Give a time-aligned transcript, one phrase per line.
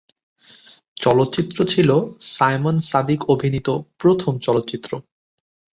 [1.01, 1.89] চলচ্চিত্র ছিল
[2.29, 3.67] সায়মন সাদিক অভিনীত
[3.97, 4.91] প্রথম চলচ্চিত্র।